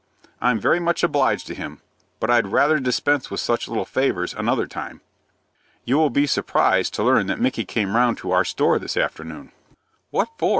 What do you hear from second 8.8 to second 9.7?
afternoon."